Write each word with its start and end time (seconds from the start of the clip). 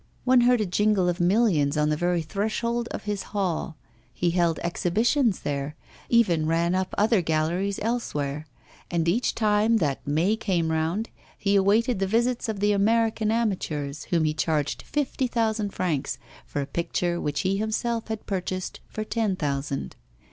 One 0.23 0.41
heard 0.41 0.59
a 0.61 0.65
jingle 0.65 1.07
of 1.07 1.19
millions 1.19 1.77
on 1.77 1.89
the 1.89 1.95
very 1.95 2.23
threshold 2.23 2.87
of 2.89 3.03
his 3.03 3.21
hall; 3.37 3.77
he 4.11 4.31
held 4.31 4.57
exhibitions 4.63 5.41
there, 5.41 5.75
even 6.09 6.47
ran 6.47 6.73
up 6.73 6.95
other 6.97 7.21
galleries 7.21 7.77
elsewhere; 7.83 8.47
and 8.89 9.07
each 9.07 9.35
time 9.35 9.77
that 9.77 9.99
May 10.07 10.35
came 10.35 10.71
round, 10.71 11.09
he 11.37 11.55
awaited 11.55 11.99
the 11.99 12.07
visits 12.07 12.49
of 12.49 12.61
the 12.61 12.71
American 12.71 13.29
amateurs 13.29 14.05
whom 14.05 14.23
he 14.23 14.33
charged 14.33 14.81
fifty 14.81 15.27
thousand 15.27 15.69
francs 15.69 16.17
for 16.47 16.61
a 16.61 16.65
picture 16.65 17.21
which 17.21 17.41
he 17.41 17.57
himself 17.57 18.07
had 18.07 18.25
purchased 18.25 18.79
for 18.87 19.03
ten 19.03 19.35
thousand. 19.35 19.95